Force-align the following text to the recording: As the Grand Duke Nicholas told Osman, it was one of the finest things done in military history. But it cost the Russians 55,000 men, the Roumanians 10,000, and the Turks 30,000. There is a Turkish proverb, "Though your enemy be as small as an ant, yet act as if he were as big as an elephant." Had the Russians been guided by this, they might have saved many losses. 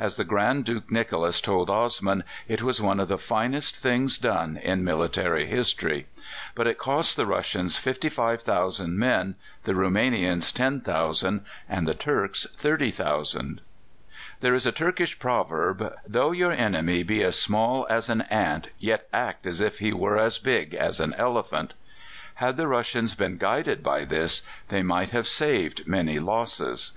As 0.00 0.16
the 0.16 0.24
Grand 0.24 0.64
Duke 0.64 0.90
Nicholas 0.90 1.38
told 1.42 1.68
Osman, 1.68 2.24
it 2.48 2.62
was 2.62 2.80
one 2.80 2.98
of 2.98 3.08
the 3.08 3.18
finest 3.18 3.76
things 3.78 4.16
done 4.16 4.56
in 4.56 4.82
military 4.82 5.44
history. 5.44 6.06
But 6.54 6.66
it 6.66 6.78
cost 6.78 7.14
the 7.14 7.26
Russians 7.26 7.76
55,000 7.76 8.98
men, 8.98 9.34
the 9.64 9.74
Roumanians 9.74 10.50
10,000, 10.50 11.44
and 11.68 11.86
the 11.86 11.92
Turks 11.92 12.46
30,000. 12.56 13.60
There 14.40 14.54
is 14.54 14.64
a 14.66 14.72
Turkish 14.72 15.18
proverb, 15.18 15.94
"Though 16.08 16.30
your 16.32 16.52
enemy 16.52 17.02
be 17.02 17.22
as 17.22 17.38
small 17.38 17.86
as 17.90 18.08
an 18.08 18.22
ant, 18.30 18.70
yet 18.78 19.06
act 19.12 19.46
as 19.46 19.60
if 19.60 19.80
he 19.80 19.92
were 19.92 20.16
as 20.16 20.38
big 20.38 20.72
as 20.72 21.00
an 21.00 21.12
elephant." 21.18 21.74
Had 22.36 22.56
the 22.56 22.66
Russians 22.66 23.14
been 23.14 23.36
guided 23.36 23.82
by 23.82 24.06
this, 24.06 24.40
they 24.68 24.82
might 24.82 25.10
have 25.10 25.28
saved 25.28 25.86
many 25.86 26.18
losses. 26.18 26.92